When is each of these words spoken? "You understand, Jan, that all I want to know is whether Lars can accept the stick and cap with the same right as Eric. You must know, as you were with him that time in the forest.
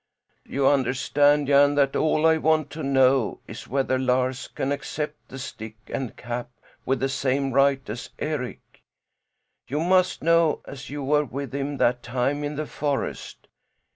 "You 0.47 0.65
understand, 0.65 1.45
Jan, 1.45 1.75
that 1.75 1.95
all 1.95 2.25
I 2.25 2.37
want 2.37 2.71
to 2.71 2.81
know 2.81 3.39
is 3.45 3.67
whether 3.67 3.99
Lars 3.99 4.47
can 4.47 4.71
accept 4.71 5.27
the 5.27 5.37
stick 5.37 5.75
and 5.93 6.17
cap 6.17 6.49
with 6.87 6.99
the 6.99 7.07
same 7.07 7.51
right 7.51 7.87
as 7.87 8.09
Eric. 8.17 8.81
You 9.67 9.81
must 9.81 10.23
know, 10.23 10.61
as 10.65 10.89
you 10.89 11.03
were 11.03 11.25
with 11.25 11.53
him 11.53 11.77
that 11.77 12.01
time 12.01 12.43
in 12.43 12.55
the 12.55 12.65
forest. 12.65 13.47